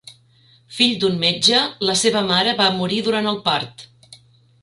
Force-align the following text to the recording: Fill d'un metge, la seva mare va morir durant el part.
Fill 0.77 0.95
d'un 1.03 1.17
metge, 1.23 1.59
la 1.89 1.95
seva 2.01 2.25
mare 2.33 2.57
va 2.61 2.71
morir 2.79 2.99
durant 3.09 3.31
el 3.35 3.39
part. 3.51 3.85